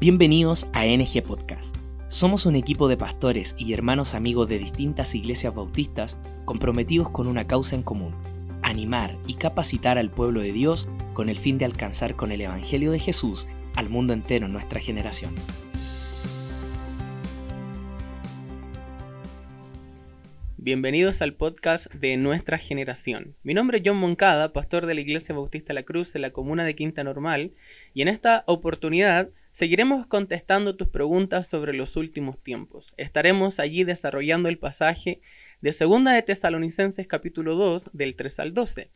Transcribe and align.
Bienvenidos 0.00 0.66
a 0.72 0.86
NG 0.86 1.22
Podcast. 1.22 1.76
Somos 2.08 2.46
un 2.46 2.56
equipo 2.56 2.88
de 2.88 2.96
pastores 2.96 3.54
y 3.58 3.74
hermanos 3.74 4.14
amigos 4.14 4.48
de 4.48 4.58
distintas 4.58 5.14
iglesias 5.14 5.54
bautistas 5.54 6.18
comprometidos 6.46 7.10
con 7.10 7.26
una 7.26 7.46
causa 7.46 7.76
en 7.76 7.82
común, 7.82 8.16
animar 8.62 9.18
y 9.26 9.34
capacitar 9.34 9.98
al 9.98 10.10
pueblo 10.10 10.40
de 10.40 10.54
Dios 10.54 10.88
con 11.12 11.28
el 11.28 11.36
fin 11.36 11.58
de 11.58 11.66
alcanzar 11.66 12.16
con 12.16 12.32
el 12.32 12.40
Evangelio 12.40 12.92
de 12.92 12.98
Jesús 12.98 13.46
al 13.76 13.90
mundo 13.90 14.14
entero 14.14 14.46
en 14.46 14.54
nuestra 14.54 14.80
generación. 14.80 15.34
Bienvenidos 20.56 21.20
al 21.20 21.34
podcast 21.34 21.92
de 21.92 22.16
Nuestra 22.16 22.56
Generación. 22.56 23.36
Mi 23.42 23.52
nombre 23.52 23.78
es 23.78 23.82
John 23.84 23.98
Moncada, 23.98 24.54
pastor 24.54 24.86
de 24.86 24.94
la 24.94 25.02
Iglesia 25.02 25.34
Bautista 25.34 25.74
La 25.74 25.82
Cruz 25.82 26.14
en 26.14 26.22
la 26.22 26.30
comuna 26.30 26.64
de 26.64 26.74
Quinta 26.74 27.04
Normal, 27.04 27.52
y 27.92 28.00
en 28.00 28.08
esta 28.08 28.44
oportunidad 28.46 29.28
Seguiremos 29.52 30.06
contestando 30.06 30.76
tus 30.76 30.88
preguntas 30.88 31.48
sobre 31.48 31.72
los 31.72 31.96
últimos 31.96 32.40
tiempos. 32.40 32.92
Estaremos 32.96 33.58
allí 33.58 33.82
desarrollando 33.82 34.48
el 34.48 34.58
pasaje 34.58 35.20
de 35.60 35.72
Segunda 35.72 36.12
de 36.12 36.22
Tesalonicenses 36.22 37.08
capítulo 37.08 37.56
2 37.56 37.90
del 37.92 38.14
3 38.14 38.38
al 38.40 38.54
12. 38.54 38.90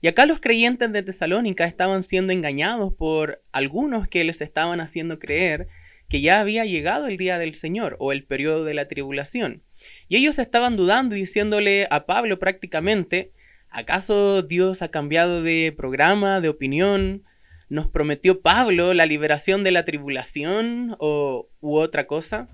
Y 0.00 0.08
acá 0.08 0.24
los 0.24 0.40
creyentes 0.40 0.90
de 0.90 1.02
Tesalónica 1.02 1.66
estaban 1.66 2.02
siendo 2.02 2.32
engañados 2.32 2.94
por 2.94 3.42
algunos 3.52 4.08
que 4.08 4.24
les 4.24 4.40
estaban 4.40 4.80
haciendo 4.80 5.18
creer 5.18 5.68
que 6.08 6.22
ya 6.22 6.40
había 6.40 6.64
llegado 6.64 7.06
el 7.06 7.18
día 7.18 7.38
del 7.38 7.54
Señor 7.54 7.96
o 8.00 8.12
el 8.12 8.24
periodo 8.24 8.64
de 8.64 8.74
la 8.74 8.88
tribulación. 8.88 9.62
Y 10.08 10.16
ellos 10.16 10.38
estaban 10.38 10.76
dudando 10.76 11.14
y 11.14 11.20
diciéndole 11.20 11.86
a 11.90 12.06
Pablo 12.06 12.38
prácticamente, 12.38 13.32
¿acaso 13.68 14.42
Dios 14.42 14.80
ha 14.80 14.90
cambiado 14.90 15.42
de 15.42 15.74
programa, 15.76 16.40
de 16.40 16.48
opinión? 16.48 17.24
Nos 17.70 17.88
prometió 17.88 18.42
Pablo 18.42 18.92
la 18.94 19.06
liberación 19.06 19.62
de 19.62 19.70
la 19.70 19.84
tribulación 19.84 20.96
o, 20.98 21.48
u 21.60 21.76
otra 21.78 22.06
cosa. 22.06 22.48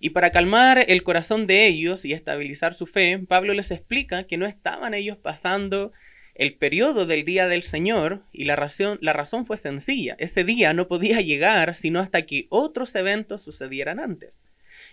Y 0.00 0.10
para 0.10 0.32
calmar 0.32 0.84
el 0.88 1.02
corazón 1.02 1.46
de 1.46 1.66
ellos 1.66 2.04
y 2.04 2.12
estabilizar 2.12 2.74
su 2.74 2.86
fe, 2.86 3.18
Pablo 3.28 3.54
les 3.54 3.70
explica 3.70 4.26
que 4.26 4.38
no 4.38 4.46
estaban 4.46 4.94
ellos 4.94 5.18
pasando 5.18 5.92
el 6.34 6.56
periodo 6.56 7.06
del 7.06 7.24
día 7.24 7.46
del 7.46 7.62
Señor 7.62 8.24
y 8.32 8.44
la 8.46 8.56
razón, 8.56 8.98
la 9.00 9.12
razón 9.12 9.46
fue 9.46 9.56
sencilla. 9.56 10.16
Ese 10.18 10.44
día 10.44 10.72
no 10.72 10.88
podía 10.88 11.20
llegar 11.20 11.76
sino 11.76 12.00
hasta 12.00 12.22
que 12.22 12.46
otros 12.48 12.94
eventos 12.96 13.42
sucedieran 13.42 14.00
antes. 14.00 14.40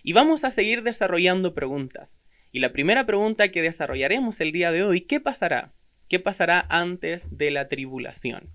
Y 0.03 0.13
vamos 0.13 0.43
a 0.43 0.51
seguir 0.51 0.83
desarrollando 0.83 1.53
preguntas. 1.53 2.19
Y 2.51 2.59
la 2.59 2.73
primera 2.73 3.05
pregunta 3.05 3.49
que 3.49 3.61
desarrollaremos 3.61 4.41
el 4.41 4.51
día 4.51 4.71
de 4.71 4.83
hoy, 4.83 5.01
¿qué 5.01 5.21
pasará? 5.21 5.73
¿Qué 6.09 6.19
pasará 6.19 6.65
antes 6.69 7.25
de 7.31 7.51
la 7.51 7.69
tribulación? 7.69 8.49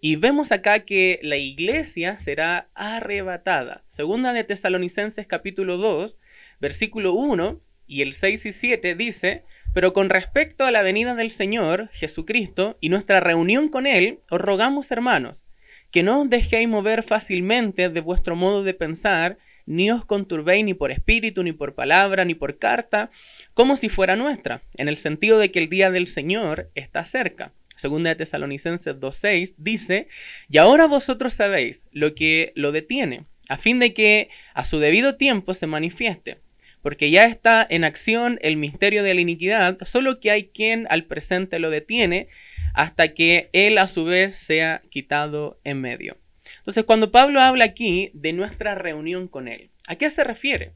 Y 0.00 0.16
vemos 0.16 0.52
acá 0.52 0.80
que 0.80 1.20
la 1.22 1.36
iglesia 1.36 2.18
será 2.18 2.68
arrebatada. 2.74 3.84
Segunda 3.88 4.32
de 4.32 4.44
Tesalonicenses 4.44 5.26
capítulo 5.26 5.76
2, 5.76 6.18
versículo 6.60 7.14
1 7.14 7.60
y 7.86 8.02
el 8.02 8.12
6 8.12 8.46
y 8.46 8.52
7 8.52 8.94
dice, 8.94 9.44
pero 9.74 9.92
con 9.92 10.10
respecto 10.10 10.64
a 10.64 10.70
la 10.70 10.82
venida 10.82 11.14
del 11.14 11.30
Señor 11.30 11.88
Jesucristo 11.92 12.76
y 12.80 12.88
nuestra 12.88 13.20
reunión 13.20 13.68
con 13.68 13.86
Él, 13.86 14.20
os 14.30 14.40
rogamos 14.40 14.90
hermanos, 14.90 15.44
que 15.90 16.02
no 16.02 16.22
os 16.22 16.30
dejéis 16.30 16.68
mover 16.68 17.02
fácilmente 17.02 17.88
de 17.88 18.00
vuestro 18.00 18.36
modo 18.36 18.64
de 18.64 18.74
pensar, 18.74 19.38
ni 19.66 19.90
os 19.90 20.04
conturbéis 20.04 20.64
ni 20.64 20.74
por 20.74 20.90
espíritu, 20.90 21.42
ni 21.42 21.52
por 21.52 21.74
palabra, 21.74 22.24
ni 22.24 22.34
por 22.34 22.58
carta, 22.58 23.10
como 23.54 23.76
si 23.76 23.88
fuera 23.88 24.16
nuestra, 24.16 24.62
en 24.76 24.88
el 24.88 24.96
sentido 24.96 25.38
de 25.38 25.50
que 25.50 25.60
el 25.60 25.68
día 25.68 25.90
del 25.90 26.06
Señor 26.06 26.70
está 26.74 27.04
cerca. 27.04 27.52
Segunda 27.76 28.10
de 28.10 28.16
Tesalonicenses 28.16 28.96
2.6 28.96 29.54
dice, 29.56 30.08
y 30.50 30.58
ahora 30.58 30.86
vosotros 30.86 31.34
sabéis 31.34 31.86
lo 31.90 32.14
que 32.14 32.52
lo 32.54 32.72
detiene, 32.72 33.26
a 33.48 33.58
fin 33.58 33.78
de 33.78 33.92
que 33.92 34.28
a 34.54 34.64
su 34.64 34.78
debido 34.78 35.16
tiempo 35.16 35.54
se 35.54 35.66
manifieste, 35.66 36.40
porque 36.82 37.10
ya 37.10 37.24
está 37.24 37.66
en 37.68 37.84
acción 37.84 38.38
el 38.42 38.56
misterio 38.56 39.02
de 39.02 39.14
la 39.14 39.20
iniquidad, 39.20 39.78
solo 39.84 40.20
que 40.20 40.30
hay 40.30 40.48
quien 40.48 40.86
al 40.90 41.04
presente 41.04 41.58
lo 41.58 41.70
detiene 41.70 42.28
hasta 42.74 43.14
que 43.14 43.50
él 43.52 43.78
a 43.78 43.86
su 43.86 44.04
vez 44.04 44.34
sea 44.34 44.82
quitado 44.90 45.60
en 45.64 45.80
medio. 45.80 46.18
Entonces, 46.58 46.84
cuando 46.84 47.10
Pablo 47.10 47.40
habla 47.40 47.64
aquí 47.64 48.10
de 48.14 48.32
nuestra 48.32 48.74
reunión 48.74 49.28
con 49.28 49.48
él, 49.48 49.70
¿a 49.86 49.96
qué 49.96 50.10
se 50.10 50.24
refiere? 50.24 50.72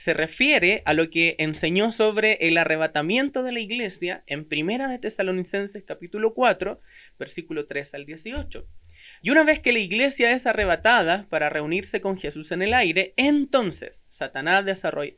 Se 0.00 0.14
refiere 0.14 0.82
a 0.86 0.94
lo 0.94 1.10
que 1.10 1.36
enseñó 1.38 1.92
sobre 1.92 2.38
el 2.48 2.56
arrebatamiento 2.56 3.42
de 3.42 3.52
la 3.52 3.60
iglesia 3.60 4.24
en 4.26 4.46
Primera 4.46 4.88
de 4.88 4.98
Tesalonicenses 4.98 5.84
capítulo 5.86 6.32
4, 6.32 6.80
versículo 7.18 7.66
3 7.66 7.92
al 7.96 8.06
18. 8.06 8.66
Y 9.20 9.28
una 9.28 9.44
vez 9.44 9.60
que 9.60 9.74
la 9.74 9.78
iglesia 9.78 10.32
es 10.32 10.46
arrebatada 10.46 11.26
para 11.28 11.50
reunirse 11.50 12.00
con 12.00 12.16
Jesús 12.16 12.50
en 12.50 12.62
el 12.62 12.72
aire, 12.72 13.12
entonces 13.18 14.02
Satanás 14.08 14.64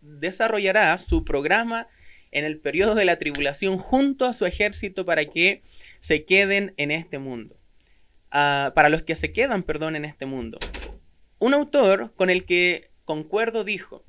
desarrollará 0.01 0.99
su 0.99 1.25
programa 1.25 1.87
en 2.33 2.45
el 2.45 2.59
periodo 2.59 2.97
de 2.97 3.05
la 3.05 3.19
tribulación 3.19 3.79
junto 3.79 4.27
a 4.27 4.33
su 4.33 4.47
ejército 4.47 5.05
para 5.05 5.27
que 5.27 5.63
se 6.01 6.25
queden 6.25 6.75
en 6.77 6.91
este 6.91 7.21
mundo. 7.21 7.57
Ah, 8.33 8.73
para 8.75 8.89
los 8.89 9.05
que 9.05 9.15
se 9.15 9.33
quedan, 9.33 9.63
perdón, 9.63 9.95
en 9.95 10.05
este 10.05 10.27
mundo. 10.27 10.59
Un 11.39 11.55
autor 11.55 12.13
con 12.17 12.31
el 12.31 12.45
que 12.45 12.91
concuerdo 13.05 13.63
dijo, 13.63 14.05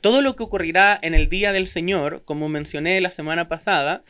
todo 0.00 0.22
lo 0.22 0.36
que 0.36 0.42
ocurrirá 0.42 0.98
en 1.02 1.14
el 1.14 1.28
día 1.28 1.52
del 1.52 1.66
Señor, 1.66 2.22
como 2.24 2.48
mencioné 2.48 3.00
la 3.00 3.12
semana 3.12 3.48
pasada, 3.48 4.04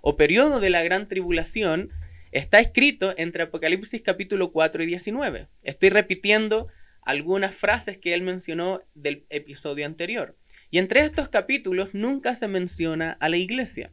o 0.00 0.16
periodo 0.16 0.60
de 0.60 0.70
la 0.70 0.82
gran 0.82 1.08
tribulación, 1.08 1.90
está 2.32 2.60
escrito 2.60 3.14
entre 3.16 3.44
Apocalipsis 3.44 4.02
capítulo 4.02 4.52
4 4.52 4.82
y 4.82 4.86
19. 4.86 5.48
Estoy 5.62 5.90
repitiendo 5.90 6.68
algunas 7.02 7.54
frases 7.54 7.98
que 7.98 8.14
él 8.14 8.22
mencionó 8.22 8.82
del 8.94 9.24
episodio 9.30 9.86
anterior. 9.86 10.36
Y 10.70 10.78
entre 10.78 11.00
estos 11.00 11.28
capítulos 11.28 11.90
nunca 11.94 12.34
se 12.34 12.48
menciona 12.48 13.12
a 13.20 13.28
la 13.28 13.38
iglesia. 13.38 13.92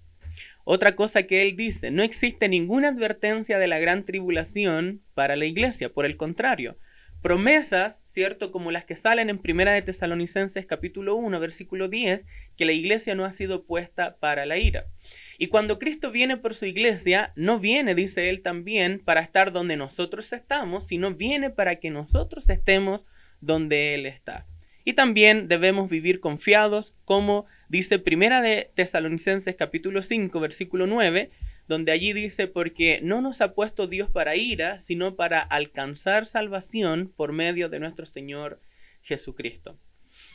Otra 0.66 0.96
cosa 0.96 1.24
que 1.24 1.44
él 1.44 1.56
dice, 1.56 1.92
no 1.92 2.04
existe 2.04 2.50
ninguna 2.50 2.90
advertencia 2.90 3.58
de 3.58 3.68
la 3.68 3.80
gran 3.80 4.04
tribulación 4.04 5.02
para 5.14 5.36
la 5.36 5.46
iglesia, 5.46 5.94
por 5.94 6.06
el 6.06 6.18
contrario, 6.18 6.78
promesas, 7.26 8.04
¿cierto? 8.06 8.52
Como 8.52 8.70
las 8.70 8.86
que 8.86 8.96
salen 8.96 9.32
en 9.32 9.40
Primera 9.40 9.74
de 9.74 9.82
Tesalonicenses 9.82 10.68
capítulo 10.68 11.16
1, 11.16 11.40
versículo 11.40 11.90
10, 11.90 12.28
que 12.56 12.66
la 12.66 12.72
iglesia 12.72 13.16
no 13.16 13.26
ha 13.26 13.32
sido 13.32 13.64
puesta 13.64 14.18
para 14.18 14.46
la 14.46 14.60
ira. 14.60 14.86
Y 15.40 15.48
cuando 15.48 15.80
Cristo 15.80 16.12
viene 16.12 16.38
por 16.38 16.54
su 16.54 16.68
iglesia, 16.68 17.34
no 17.36 17.58
viene, 17.60 17.96
dice 17.96 18.30
él 18.30 18.44
también, 18.44 19.02
para 19.04 19.22
estar 19.22 19.52
donde 19.52 19.76
nosotros 19.76 20.34
estamos, 20.34 20.86
sino 20.86 21.16
viene 21.16 21.50
para 21.50 21.78
que 21.78 21.90
nosotros 21.90 22.48
estemos 22.52 23.02
donde 23.42 23.96
Él 23.96 24.06
está. 24.06 24.46
Y 24.84 24.94
también 24.94 25.48
debemos 25.48 25.90
vivir 25.90 26.20
confiados, 26.20 26.94
como 27.06 27.48
dice 27.70 27.98
Primera 27.98 28.44
de 28.44 28.70
Tesalonicenses 28.76 29.56
capítulo 29.56 30.04
5, 30.04 30.40
versículo 30.40 30.86
9, 30.86 31.32
donde 31.68 31.92
allí 31.92 32.14
dice, 32.14 32.48
porque 32.48 33.00
no 33.02 33.22
nos 33.22 33.42
ha 33.42 33.54
puesto 33.54 33.88
Dios 33.88 34.10
para 34.10 34.36
ira, 34.36 34.80
sino 34.80 35.16
para 35.16 35.42
alcanzar 35.42 36.26
salvación 36.26 37.12
por 37.16 37.32
medio 37.32 37.70
de 37.70 37.80
nuestro 37.80 38.06
Señor 38.06 38.62
Jesucristo. 39.02 39.80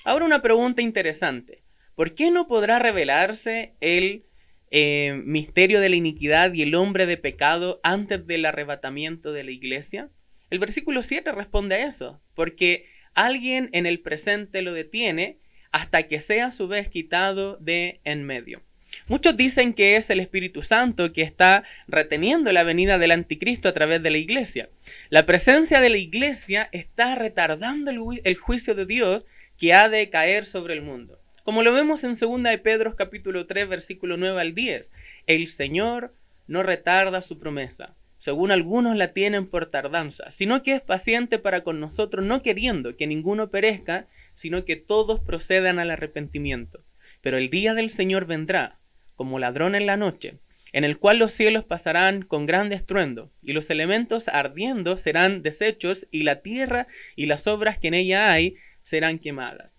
Ahora 0.04 0.24
una 0.24 0.42
pregunta 0.42 0.82
interesante. 0.82 1.62
¿Por 1.94 2.14
qué 2.14 2.30
no 2.30 2.46
podrá 2.46 2.78
revelarse 2.78 3.74
el 3.80 4.26
eh, 4.70 5.20
misterio 5.24 5.80
de 5.80 5.88
la 5.88 5.96
iniquidad 5.96 6.52
y 6.54 6.62
el 6.62 6.74
hombre 6.74 7.06
de 7.06 7.16
pecado 7.16 7.80
antes 7.82 8.26
del 8.26 8.44
arrebatamiento 8.44 9.32
de 9.32 9.44
la 9.44 9.50
iglesia? 9.50 10.10
El 10.50 10.58
versículo 10.58 11.02
7 11.02 11.30
responde 11.32 11.76
a 11.76 11.86
eso, 11.86 12.20
porque 12.34 12.86
alguien 13.14 13.70
en 13.72 13.86
el 13.86 14.00
presente 14.00 14.62
lo 14.62 14.72
detiene 14.72 15.38
hasta 15.72 16.04
que 16.04 16.20
sea 16.20 16.46
a 16.46 16.52
su 16.52 16.66
vez 16.68 16.88
quitado 16.88 17.56
de 17.58 18.00
en 18.04 18.24
medio. 18.24 18.62
Muchos 19.06 19.36
dicen 19.36 19.74
que 19.74 19.96
es 19.96 20.10
el 20.10 20.20
Espíritu 20.20 20.62
Santo 20.62 21.12
que 21.12 21.22
está 21.22 21.64
reteniendo 21.88 22.52
la 22.52 22.64
venida 22.64 22.98
del 22.98 23.10
anticristo 23.10 23.68
a 23.68 23.72
través 23.72 24.02
de 24.02 24.10
la 24.10 24.18
iglesia. 24.18 24.68
La 25.08 25.26
presencia 25.26 25.80
de 25.80 25.90
la 25.90 25.96
iglesia 25.96 26.68
está 26.72 27.14
retardando 27.14 27.90
el, 27.90 28.36
juicio 28.36 28.74
de 28.74 28.86
Dios 28.86 29.24
que 29.58 29.74
ha 29.74 29.88
de 29.88 30.08
caer 30.08 30.46
sobre 30.46 30.74
el 30.74 30.82
mundo. 30.82 31.20
Como 31.44 31.62
lo 31.62 31.72
vemos 31.72 32.04
en 32.04 32.14
2 32.14 32.42
de 32.42 32.58
Pedro 32.58 32.94
capítulo 32.96 33.46
3 33.46 33.68
versículo 33.68 34.16
9 34.16 34.40
al 34.40 34.54
10, 34.54 34.90
el 35.26 35.46
Señor 35.46 36.14
no 36.46 36.62
retarda 36.62 37.22
su 37.22 37.38
promesa, 37.38 37.94
según 38.18 38.50
algunos 38.50 38.96
la 38.96 39.12
tienen 39.12 39.46
por 39.46 39.66
tardanza, 39.66 40.30
sino 40.30 40.62
que 40.62 40.74
es 40.74 40.82
paciente 40.82 41.38
para 41.38 41.62
con 41.62 41.80
nosotros, 41.80 42.24
no 42.24 42.42
queriendo 42.42 42.96
que 42.96 43.06
ninguno 43.06 43.50
perezca, 43.50 44.06
sino 44.34 44.64
que 44.64 44.76
todos 44.76 45.20
procedan 45.20 45.78
al 45.78 45.90
arrepentimiento. 45.90 46.84
Pero 47.20 47.38
el 47.38 47.50
día 47.50 47.74
del 47.74 47.90
Señor 47.90 48.26
vendrá 48.26 48.79
como 49.20 49.38
ladrón 49.38 49.74
en 49.74 49.84
la 49.84 49.98
noche, 49.98 50.38
en 50.72 50.84
el 50.84 50.96
cual 50.96 51.18
los 51.18 51.32
cielos 51.32 51.64
pasarán 51.64 52.22
con 52.22 52.46
gran 52.46 52.72
estruendo, 52.72 53.30
y 53.42 53.52
los 53.52 53.68
elementos 53.68 54.28
ardiendo 54.28 54.96
serán 54.96 55.42
deshechos, 55.42 56.08
y 56.10 56.22
la 56.22 56.40
tierra 56.40 56.86
y 57.16 57.26
las 57.26 57.46
obras 57.46 57.78
que 57.78 57.88
en 57.88 57.94
ella 57.94 58.32
hay 58.32 58.56
serán 58.82 59.18
quemadas. 59.18 59.74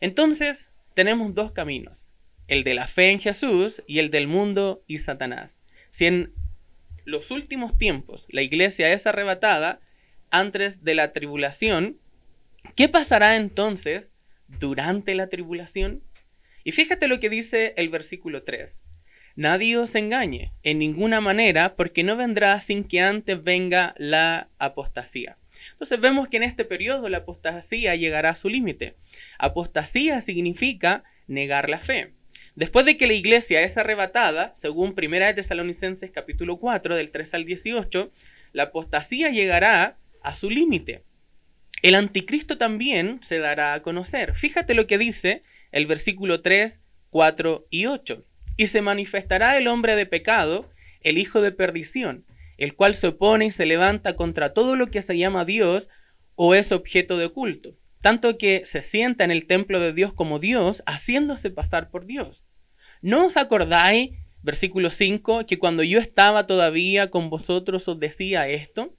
Entonces 0.00 0.72
tenemos 0.94 1.34
dos 1.34 1.52
caminos, 1.52 2.08
el 2.48 2.64
de 2.64 2.72
la 2.72 2.86
fe 2.86 3.10
en 3.10 3.20
Jesús 3.20 3.82
y 3.86 3.98
el 3.98 4.08
del 4.08 4.28
mundo 4.28 4.82
y 4.86 4.96
Satanás. 4.96 5.58
Si 5.90 6.06
en 6.06 6.32
los 7.04 7.30
últimos 7.30 7.76
tiempos 7.76 8.24
la 8.30 8.40
iglesia 8.40 8.90
es 8.94 9.06
arrebatada, 9.06 9.80
antes 10.30 10.84
de 10.84 10.94
la 10.94 11.12
tribulación, 11.12 11.98
¿Qué 12.76 12.88
pasará 12.88 13.36
entonces 13.36 14.12
durante 14.48 15.14
la 15.14 15.28
tribulación? 15.28 16.02
Y 16.64 16.72
fíjate 16.72 17.08
lo 17.08 17.20
que 17.20 17.30
dice 17.30 17.74
el 17.76 17.88
versículo 17.88 18.42
3. 18.42 18.84
Nadie 19.36 19.78
os 19.78 19.94
engañe 19.94 20.52
en 20.62 20.78
ninguna 20.78 21.20
manera, 21.20 21.76
porque 21.76 22.04
no 22.04 22.16
vendrá 22.16 22.58
sin 22.60 22.84
que 22.84 23.00
antes 23.00 23.42
venga 23.42 23.94
la 23.96 24.48
apostasía. 24.58 25.38
Entonces 25.72 26.00
vemos 26.00 26.28
que 26.28 26.38
en 26.38 26.42
este 26.42 26.64
periodo 26.64 27.08
la 27.08 27.18
apostasía 27.18 27.94
llegará 27.94 28.30
a 28.30 28.34
su 28.34 28.48
límite. 28.48 28.96
Apostasía 29.38 30.20
significa 30.20 31.04
negar 31.26 31.68
la 31.68 31.78
fe. 31.78 32.12
Después 32.54 32.84
de 32.84 32.96
que 32.96 33.06
la 33.06 33.14
iglesia 33.14 33.62
es 33.62 33.78
arrebatada, 33.78 34.52
según 34.56 34.94
1 34.96 35.26
de 35.26 35.34
Tesalonicenses 35.34 36.10
capítulo 36.10 36.58
4 36.58 36.96
del 36.96 37.10
3 37.10 37.34
al 37.34 37.44
18, 37.44 38.12
la 38.52 38.64
apostasía 38.64 39.30
llegará 39.30 39.96
a 40.22 40.34
su 40.34 40.50
límite. 40.50 41.04
El 41.82 41.94
anticristo 41.94 42.58
también 42.58 43.20
se 43.22 43.38
dará 43.38 43.72
a 43.72 43.82
conocer. 43.82 44.34
Fíjate 44.34 44.74
lo 44.74 44.86
que 44.86 44.98
dice 44.98 45.42
el 45.72 45.86
versículo 45.86 46.42
3, 46.42 46.82
4 47.10 47.66
y 47.70 47.86
8. 47.86 48.24
Y 48.56 48.66
se 48.66 48.82
manifestará 48.82 49.56
el 49.58 49.68
hombre 49.68 49.96
de 49.96 50.06
pecado, 50.06 50.70
el 51.02 51.18
hijo 51.18 51.40
de 51.40 51.52
perdición, 51.52 52.24
el 52.58 52.74
cual 52.74 52.94
se 52.94 53.08
opone 53.08 53.46
y 53.46 53.50
se 53.50 53.66
levanta 53.66 54.16
contra 54.16 54.52
todo 54.52 54.76
lo 54.76 54.88
que 54.88 55.02
se 55.02 55.16
llama 55.16 55.44
Dios 55.44 55.88
o 56.34 56.54
es 56.54 56.72
objeto 56.72 57.18
de 57.18 57.28
culto, 57.28 57.76
tanto 58.00 58.38
que 58.38 58.62
se 58.64 58.82
sienta 58.82 59.24
en 59.24 59.30
el 59.30 59.46
templo 59.46 59.80
de 59.80 59.92
Dios 59.92 60.12
como 60.12 60.38
Dios, 60.38 60.82
haciéndose 60.86 61.50
pasar 61.50 61.90
por 61.90 62.06
Dios. 62.06 62.44
¿No 63.02 63.26
os 63.26 63.36
acordáis, 63.36 64.10
versículo 64.42 64.90
5, 64.90 65.46
que 65.46 65.58
cuando 65.58 65.82
yo 65.82 65.98
estaba 65.98 66.46
todavía 66.46 67.10
con 67.10 67.30
vosotros 67.30 67.88
os 67.88 67.98
decía 67.98 68.48
esto? 68.48 68.94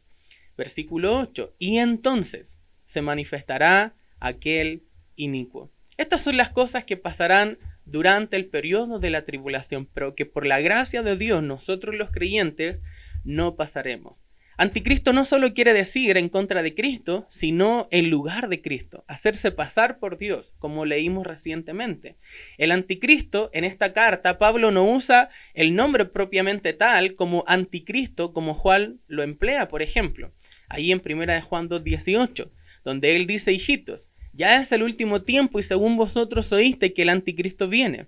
Versículo 0.57 1.17
8, 1.19 1.55
y 1.59 1.77
entonces 1.77 2.61
se 2.85 3.01
manifestará 3.01 3.95
aquel 4.19 4.83
inicuo. 5.15 5.71
Estas 6.01 6.21
son 6.21 6.35
las 6.35 6.49
cosas 6.49 6.83
que 6.83 6.97
pasarán 6.97 7.59
durante 7.85 8.35
el 8.35 8.47
periodo 8.47 8.97
de 8.97 9.11
la 9.11 9.23
tribulación, 9.23 9.87
pero 9.93 10.15
que 10.15 10.25
por 10.25 10.47
la 10.47 10.59
gracia 10.59 11.03
de 11.03 11.15
Dios 11.15 11.43
nosotros 11.43 11.93
los 11.93 12.09
creyentes 12.09 12.81
no 13.23 13.55
pasaremos. 13.55 14.23
Anticristo 14.57 15.13
no 15.13 15.25
solo 15.25 15.53
quiere 15.53 15.73
decir 15.73 16.17
en 16.17 16.29
contra 16.29 16.63
de 16.63 16.73
Cristo, 16.73 17.27
sino 17.29 17.87
en 17.91 18.09
lugar 18.09 18.49
de 18.49 18.63
Cristo, 18.63 19.05
hacerse 19.07 19.51
pasar 19.51 19.99
por 19.99 20.17
Dios, 20.17 20.55
como 20.57 20.85
leímos 20.85 21.27
recientemente. 21.27 22.17
El 22.57 22.71
anticristo, 22.71 23.51
en 23.53 23.63
esta 23.63 23.93
carta, 23.93 24.39
Pablo 24.39 24.71
no 24.71 24.83
usa 24.83 25.29
el 25.53 25.75
nombre 25.75 26.05
propiamente 26.05 26.73
tal 26.73 27.13
como 27.13 27.43
anticristo, 27.45 28.33
como 28.33 28.55
Juan 28.55 29.01
lo 29.05 29.21
emplea, 29.21 29.67
por 29.67 29.83
ejemplo, 29.83 30.33
ahí 30.67 30.91
en 30.91 30.99
1 31.05 31.27
de 31.27 31.41
Juan 31.41 31.69
2.18, 31.69 32.49
donde 32.83 33.15
él 33.15 33.27
dice, 33.27 33.53
hijitos, 33.53 34.09
ya 34.33 34.61
es 34.61 34.71
el 34.71 34.83
último 34.83 35.21
tiempo 35.21 35.59
y 35.59 35.63
según 35.63 35.97
vosotros 35.97 36.51
oíste 36.51 36.93
que 36.93 37.03
el 37.03 37.09
anticristo 37.09 37.67
viene. 37.67 38.07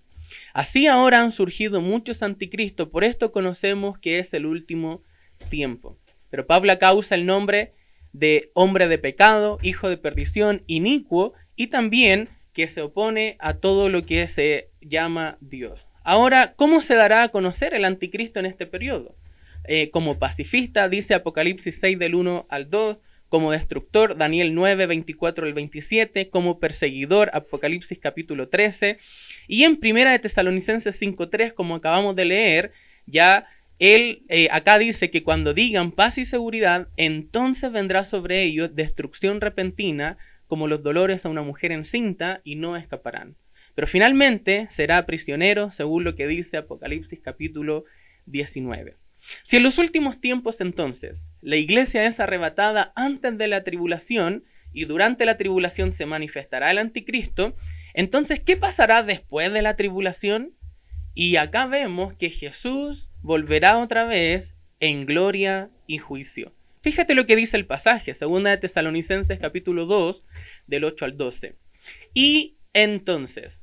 Así 0.53 0.87
ahora 0.87 1.21
han 1.21 1.31
surgido 1.31 1.81
muchos 1.81 2.23
anticristos, 2.23 2.89
por 2.89 3.03
esto 3.03 3.31
conocemos 3.31 3.97
que 3.99 4.19
es 4.19 4.33
el 4.33 4.45
último 4.45 5.03
tiempo. 5.49 5.97
Pero 6.29 6.47
Pablo 6.47 6.77
causa 6.79 7.15
el 7.15 7.25
nombre 7.25 7.73
de 8.13 8.51
hombre 8.53 8.87
de 8.87 8.97
pecado, 8.97 9.59
hijo 9.61 9.89
de 9.89 9.97
perdición, 9.97 10.63
inicuo, 10.67 11.33
y 11.55 11.67
también 11.67 12.29
que 12.53 12.67
se 12.67 12.81
opone 12.81 13.35
a 13.39 13.55
todo 13.55 13.89
lo 13.89 14.05
que 14.05 14.27
se 14.27 14.69
llama 14.81 15.37
Dios. 15.41 15.87
Ahora, 16.03 16.53
¿cómo 16.55 16.81
se 16.81 16.95
dará 16.95 17.23
a 17.23 17.29
conocer 17.29 17.73
el 17.73 17.85
anticristo 17.85 18.39
en 18.39 18.45
este 18.45 18.65
periodo? 18.65 19.15
Eh, 19.65 19.89
como 19.91 20.19
pacifista, 20.19 20.89
dice 20.89 21.13
Apocalipsis 21.13 21.79
6 21.79 21.97
del 21.97 22.15
1 22.15 22.47
al 22.49 22.69
2, 22.69 23.01
como 23.33 23.51
destructor, 23.51 24.15
Daniel 24.15 24.53
9, 24.53 24.85
24 24.85 25.47
al 25.47 25.55
27, 25.55 26.29
como 26.29 26.59
perseguidor, 26.59 27.31
Apocalipsis 27.33 27.97
capítulo 27.97 28.47
13, 28.47 28.99
y 29.47 29.63
en 29.63 29.77
Primera 29.77 30.11
de 30.11 30.19
Tesalonicenses 30.19 31.01
5.3, 31.01 31.55
como 31.55 31.73
acabamos 31.73 32.15
de 32.15 32.25
leer, 32.25 32.73
ya 33.07 33.47
él 33.79 34.23
eh, 34.29 34.49
acá 34.51 34.77
dice 34.77 35.09
que 35.09 35.23
cuando 35.23 35.55
digan 35.55 35.91
paz 35.91 36.19
y 36.19 36.25
seguridad, 36.25 36.89
entonces 36.95 37.71
vendrá 37.71 38.05
sobre 38.05 38.43
ellos 38.43 38.75
destrucción 38.75 39.41
repentina, 39.41 40.19
como 40.45 40.67
los 40.67 40.83
dolores 40.83 41.25
a 41.25 41.29
una 41.29 41.41
mujer 41.41 41.71
encinta, 41.71 42.37
y 42.43 42.53
no 42.53 42.77
escaparán. 42.77 43.35
Pero 43.73 43.87
finalmente 43.87 44.67
será 44.69 45.07
prisionero, 45.07 45.71
según 45.71 46.03
lo 46.03 46.13
que 46.13 46.27
dice 46.27 46.57
Apocalipsis 46.57 47.19
capítulo 47.19 47.85
19. 48.27 49.02
Si 49.43 49.57
en 49.57 49.63
los 49.63 49.77
últimos 49.77 50.19
tiempos 50.19 50.61
entonces 50.61 51.29
la 51.41 51.55
iglesia 51.55 52.05
es 52.05 52.19
arrebatada 52.19 52.93
antes 52.95 53.37
de 53.37 53.47
la 53.47 53.63
tribulación 53.63 54.43
y 54.73 54.85
durante 54.85 55.25
la 55.25 55.37
tribulación 55.37 55.91
se 55.91 56.05
manifestará 56.05 56.71
el 56.71 56.77
anticristo, 56.77 57.55
entonces 57.93 58.39
¿qué 58.39 58.57
pasará 58.57 59.03
después 59.03 59.51
de 59.53 59.61
la 59.61 59.75
tribulación? 59.75 60.55
Y 61.13 61.35
acá 61.35 61.67
vemos 61.67 62.13
que 62.15 62.29
Jesús 62.29 63.09
volverá 63.21 63.77
otra 63.77 64.05
vez 64.05 64.55
en 64.79 65.05
gloria 65.05 65.69
y 65.87 65.99
juicio. 65.99 66.53
Fíjate 66.81 67.15
lo 67.15 67.25
que 67.25 67.35
dice 67.35 67.55
el 67.55 67.65
pasaje, 67.65 68.13
segunda 68.13 68.49
de 68.49 68.57
Tesalonicenses 68.57 69.39
capítulo 69.39 69.85
2, 69.85 70.25
del 70.67 70.83
8 70.83 71.05
al 71.05 71.17
12. 71.17 71.55
Y 72.13 72.57
entonces 72.73 73.62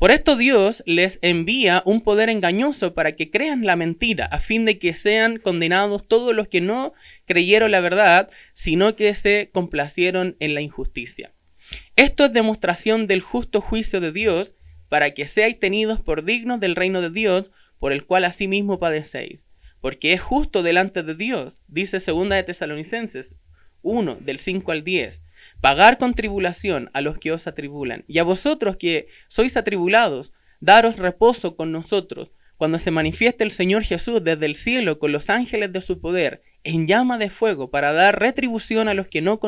Por 0.00 0.12
esto 0.12 0.34
Dios 0.34 0.82
les 0.86 1.18
envía 1.20 1.82
un 1.84 2.00
poder 2.00 2.30
engañoso 2.30 2.94
para 2.94 3.16
que 3.16 3.30
crean 3.30 3.66
la 3.66 3.76
mentira, 3.76 4.24
a 4.24 4.40
fin 4.40 4.64
de 4.64 4.78
que 4.78 4.94
sean 4.94 5.36
condenados 5.36 6.08
todos 6.08 6.34
los 6.34 6.48
que 6.48 6.62
no 6.62 6.94
creyeron 7.26 7.70
la 7.70 7.80
verdad, 7.80 8.30
sino 8.54 8.96
que 8.96 9.12
se 9.12 9.50
complacieron 9.52 10.38
en 10.40 10.54
la 10.54 10.62
injusticia. 10.62 11.34
Esto 11.96 12.24
es 12.24 12.32
demostración 12.32 13.06
del 13.06 13.20
justo 13.20 13.60
juicio 13.60 14.00
de 14.00 14.10
Dios, 14.10 14.54
para 14.88 15.10
que 15.10 15.26
seáis 15.26 15.58
tenidos 15.58 16.00
por 16.00 16.24
dignos 16.24 16.60
del 16.60 16.76
reino 16.76 17.02
de 17.02 17.10
Dios, 17.10 17.50
por 17.78 17.92
el 17.92 18.06
cual 18.06 18.24
asimismo 18.24 18.78
padecéis. 18.78 19.48
Porque 19.82 20.14
es 20.14 20.22
justo 20.22 20.62
delante 20.62 21.02
de 21.02 21.14
Dios, 21.14 21.60
dice 21.68 21.98
2 21.98 22.26
de 22.30 22.42
Tesalonicenses 22.42 23.36
1, 23.82 24.18
del 24.20 24.38
5 24.38 24.72
al 24.72 24.84
10 24.84 25.24
pagar 25.60 25.98
con 25.98 26.14
tribulación 26.14 26.90
a 26.94 27.00
los 27.00 27.18
que 27.18 27.32
os 27.32 27.46
atribulan, 27.46 28.04
y 28.08 28.18
a 28.18 28.24
vosotros 28.24 28.76
que 28.76 29.08
sois 29.28 29.56
atribulados, 29.56 30.32
daros 30.60 30.96
reposo 30.96 31.56
con 31.56 31.72
nosotros, 31.72 32.30
cuando 32.56 32.78
se 32.78 32.90
manifieste 32.90 33.44
el 33.44 33.50
Señor 33.50 33.84
Jesús 33.84 34.22
desde 34.22 34.46
el 34.46 34.54
cielo 34.54 34.98
con 34.98 35.12
los 35.12 35.30
ángeles 35.30 35.72
de 35.72 35.80
su 35.80 36.00
poder, 36.00 36.42
en 36.62 36.86
llama 36.86 37.16
de 37.16 37.30
fuego, 37.30 37.70
para 37.70 37.92
dar 37.92 38.18
retribución 38.18 38.88
a 38.88 38.94
los 38.94 39.06
que 39.08 39.22
no, 39.22 39.40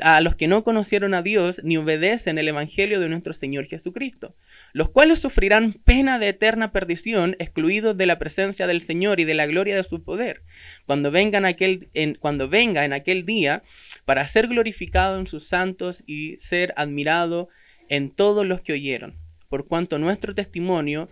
a 0.00 0.20
los 0.22 0.34
que 0.34 0.48
no 0.48 0.64
conocieron 0.64 1.12
a 1.12 1.22
Dios 1.22 1.60
ni 1.62 1.76
obedecen 1.76 2.38
el 2.38 2.48
Evangelio 2.48 3.00
de 3.00 3.08
nuestro 3.08 3.34
Señor 3.34 3.66
Jesucristo, 3.66 4.34
los 4.72 4.88
cuales 4.88 5.18
sufrirán 5.18 5.74
pena 5.84 6.18
de 6.18 6.28
eterna 6.28 6.72
perdición, 6.72 7.36
excluidos 7.38 7.96
de 7.96 8.06
la 8.06 8.18
presencia 8.18 8.66
del 8.66 8.80
Señor 8.80 9.20
y 9.20 9.24
de 9.24 9.34
la 9.34 9.46
gloria 9.46 9.76
de 9.76 9.84
su 9.84 10.02
poder, 10.02 10.42
cuando, 10.86 11.10
vengan 11.10 11.44
aquel, 11.44 11.90
en, 11.92 12.14
cuando 12.14 12.48
venga 12.48 12.84
en 12.86 12.94
aquel 12.94 13.26
día 13.26 13.62
para 14.06 14.26
ser 14.26 14.48
glorificado 14.48 15.18
en 15.18 15.26
sus 15.26 15.46
santos 15.46 16.02
y 16.06 16.36
ser 16.38 16.72
admirado 16.76 17.48
en 17.90 18.10
todos 18.10 18.46
los 18.46 18.62
que 18.62 18.72
oyeron, 18.72 19.18
por 19.50 19.66
cuanto 19.66 19.98
nuestro 19.98 20.34
testimonio 20.34 21.10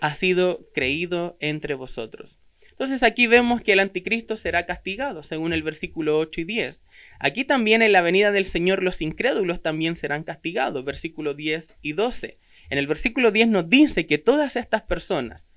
ha 0.00 0.14
sido 0.14 0.68
creído 0.72 1.36
entre 1.40 1.74
vosotros. 1.74 2.40
Entonces 2.78 3.02
aquí 3.02 3.26
vemos 3.26 3.60
que 3.60 3.72
el 3.72 3.80
anticristo 3.80 4.36
será 4.36 4.64
castigado, 4.64 5.24
según 5.24 5.52
el 5.52 5.64
versículo 5.64 6.16
8 6.20 6.42
y 6.42 6.44
10. 6.44 6.80
Aquí 7.18 7.42
también 7.42 7.82
en 7.82 7.90
la 7.90 8.02
venida 8.02 8.30
del 8.30 8.46
Señor 8.46 8.84
los 8.84 9.02
incrédulos 9.02 9.62
también 9.62 9.96
serán 9.96 10.22
castigados, 10.22 10.84
versículo 10.84 11.34
10 11.34 11.74
y 11.82 11.94
12. 11.94 12.38
En 12.70 12.78
el 12.78 12.86
versículo 12.86 13.32
10 13.32 13.48
nos 13.48 13.66
dice 13.66 14.06
que 14.06 14.18
todas 14.18 14.54
estas 14.54 14.82
personas 14.82 15.48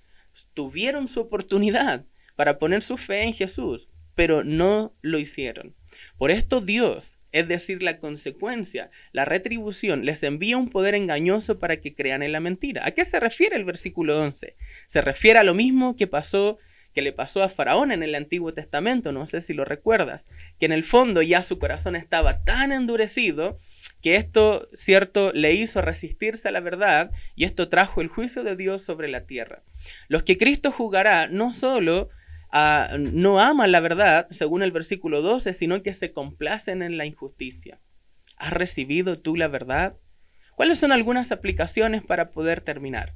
tuvieron 0.56 1.08
su 1.08 1.20
oportunidad 1.20 2.08
para 2.36 2.58
poner 2.58 2.82
su 2.82 2.98
fe 2.98 3.22
en 3.22 3.34
Jesús, 3.34 3.88
pero 4.16 4.44
no 4.44 4.96
lo 5.04 5.20
hicieron. 5.20 5.76
Por 6.18 6.32
esto 6.32 6.60
Dios, 6.60 7.20
es 7.32 7.48
decir, 7.48 7.84
la 7.84 8.00
consecuencia, 8.00 8.90
la 9.12 9.26
retribución, 9.26 10.06
les 10.06 10.24
envía 10.24 10.58
un 10.58 10.70
poder 10.70 10.96
engañoso 10.96 11.60
para 11.60 11.82
que 11.82 11.94
crean 11.94 12.24
en 12.24 12.32
la 12.32 12.40
mentira. 12.40 12.84
¿A 12.84 12.92
qué 12.92 13.06
se 13.06 13.20
refiere 13.20 13.58
el 13.58 13.64
versículo 13.64 14.20
11? 14.20 14.56
Se 14.88 15.02
refiere 15.02 15.38
a 15.38 15.44
lo 15.44 15.54
mismo 15.54 15.96
que 15.96 16.08
pasó 16.08 16.58
que 16.94 17.02
le 17.02 17.14
pasó 17.14 17.44
a 17.44 17.50
Faraón 17.50 17.92
en 17.92 18.04
el 18.04 18.16
Antiguo 18.16 18.54
Testamento, 18.54 19.12
no 19.12 19.26
sé 19.26 19.42
si 19.42 19.54
lo 19.54 19.66
recuerdas, 19.66 20.28
que 20.60 20.66
en 20.66 20.72
el 20.72 20.84
fondo 20.84 21.22
ya 21.22 21.42
su 21.42 21.60
corazón 21.60 21.96
estaba 21.96 22.44
tan 22.44 22.72
endurecido 22.72 23.60
que 24.02 24.16
esto, 24.16 24.70
cierto, 24.74 25.32
le 25.34 25.54
hizo 25.54 25.82
resistirse 25.82 26.50
a 26.50 26.52
la 26.52 26.60
verdad 26.60 27.12
y 27.36 27.46
esto 27.46 27.70
trajo 27.70 28.02
el 28.02 28.08
juicio 28.08 28.44
de 28.44 28.56
Dios 28.56 28.84
sobre 28.84 29.08
la 29.08 29.26
tierra. 29.26 29.64
Los 30.08 30.24
que 30.24 30.38
Cristo 30.38 30.72
juzgará 30.72 31.28
no 31.28 31.54
solo 31.54 32.10
ah, 32.52 32.96
no 33.00 33.40
aman 33.40 33.72
la 33.72 33.80
verdad, 33.80 34.28
según 34.30 34.64
el 34.64 34.72
versículo 34.72 35.22
12, 35.22 35.54
sino 35.54 35.82
que 35.82 35.94
se 35.94 36.12
complacen 36.12 36.82
en 36.82 36.98
la 36.98 37.06
injusticia. 37.06 37.80
¿Has 38.38 38.54
recibido 38.54 39.20
tú 39.20 39.36
la 39.36 39.48
verdad? 39.48 39.98
¿Cuáles 40.56 40.80
son 40.80 40.92
algunas 40.92 41.32
aplicaciones 41.32 42.04
para 42.04 42.32
poder 42.32 42.62
terminar? 42.62 43.16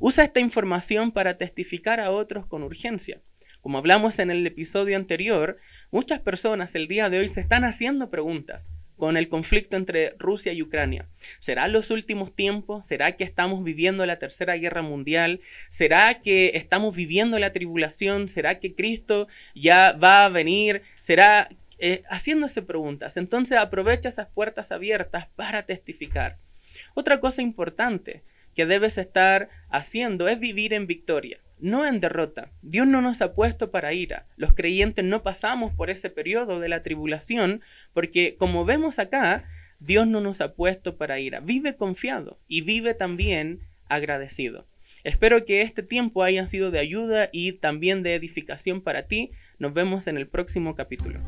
Usa 0.00 0.24
esta 0.24 0.40
información 0.40 1.12
para 1.12 1.36
testificar 1.38 2.00
a 2.00 2.10
otros 2.10 2.46
con 2.46 2.62
urgencia. 2.62 3.20
Como 3.60 3.78
hablamos 3.78 4.18
en 4.18 4.30
el 4.30 4.46
episodio 4.46 4.96
anterior, 4.96 5.56
muchas 5.90 6.20
personas 6.20 6.74
el 6.74 6.86
día 6.86 7.08
de 7.08 7.20
hoy 7.20 7.28
se 7.28 7.40
están 7.40 7.64
haciendo 7.64 8.10
preguntas 8.10 8.68
con 8.96 9.16
el 9.16 9.28
conflicto 9.28 9.76
entre 9.76 10.14
Rusia 10.18 10.52
y 10.52 10.62
Ucrania. 10.62 11.08
¿Será 11.40 11.66
los 11.68 11.90
últimos 11.90 12.34
tiempos? 12.34 12.86
¿Será 12.86 13.12
que 13.16 13.24
estamos 13.24 13.64
viviendo 13.64 14.06
la 14.06 14.18
tercera 14.18 14.56
guerra 14.56 14.82
mundial? 14.82 15.40
¿Será 15.68 16.20
que 16.20 16.52
estamos 16.54 16.94
viviendo 16.94 17.38
la 17.38 17.52
tribulación? 17.52 18.28
¿Será 18.28 18.60
que 18.60 18.74
Cristo 18.74 19.28
ya 19.54 19.92
va 19.92 20.26
a 20.26 20.28
venir? 20.28 20.82
¿Será 21.00 21.48
eh, 21.78 22.02
haciéndose 22.08 22.62
preguntas? 22.62 23.16
Entonces 23.16 23.58
aprovecha 23.58 24.08
esas 24.08 24.28
puertas 24.28 24.72
abiertas 24.72 25.28
para 25.34 25.64
testificar. 25.64 26.38
Otra 26.94 27.18
cosa 27.18 27.42
importante 27.42 28.22
que 28.54 28.66
debes 28.66 28.98
estar 28.98 29.48
haciendo 29.68 30.28
es 30.28 30.38
vivir 30.40 30.72
en 30.72 30.86
victoria 30.86 31.40
no 31.64 31.86
en 31.86 31.98
derrota. 31.98 32.50
Dios 32.60 32.86
no 32.86 33.00
nos 33.00 33.22
ha 33.22 33.32
puesto 33.32 33.70
para 33.70 33.94
ira. 33.94 34.26
Los 34.36 34.52
creyentes 34.52 35.02
no 35.02 35.22
pasamos 35.22 35.72
por 35.72 35.88
ese 35.88 36.10
periodo 36.10 36.60
de 36.60 36.68
la 36.68 36.82
tribulación 36.82 37.62
porque, 37.94 38.36
como 38.36 38.66
vemos 38.66 38.98
acá, 38.98 39.44
Dios 39.80 40.06
no 40.06 40.20
nos 40.20 40.42
ha 40.42 40.52
puesto 40.54 40.98
para 40.98 41.20
ira. 41.20 41.40
Vive 41.40 41.74
confiado 41.74 42.38
y 42.48 42.60
vive 42.60 42.92
también 42.92 43.60
agradecido. 43.88 44.66
Espero 45.04 45.44
que 45.46 45.62
este 45.62 45.82
tiempo 45.82 46.22
haya 46.22 46.46
sido 46.48 46.70
de 46.70 46.80
ayuda 46.80 47.30
y 47.32 47.52
también 47.52 48.02
de 48.02 48.14
edificación 48.14 48.82
para 48.82 49.06
ti. 49.06 49.30
Nos 49.58 49.72
vemos 49.72 50.06
en 50.06 50.16
el 50.16 50.26
próximo 50.26 50.74
capítulo. 50.74 51.20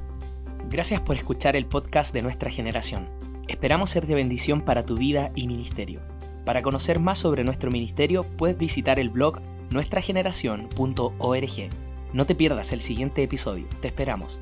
Gracias 0.68 1.00
por 1.00 1.16
escuchar 1.16 1.56
el 1.56 1.66
podcast 1.66 2.12
de 2.12 2.22
nuestra 2.22 2.50
generación. 2.50 3.08
Esperamos 3.48 3.90
ser 3.90 4.06
de 4.06 4.14
bendición 4.14 4.64
para 4.64 4.84
tu 4.84 4.96
vida 4.96 5.30
y 5.34 5.46
ministerio. 5.46 6.15
Para 6.46 6.62
conocer 6.62 7.00
más 7.00 7.18
sobre 7.18 7.42
nuestro 7.42 7.72
ministerio, 7.72 8.22
puedes 8.22 8.56
visitar 8.56 9.00
el 9.00 9.10
blog 9.10 9.40
nuestrageneración.org. 9.70 11.70
No 12.12 12.24
te 12.24 12.36
pierdas 12.36 12.72
el 12.72 12.80
siguiente 12.80 13.24
episodio, 13.24 13.66
te 13.80 13.88
esperamos. 13.88 14.40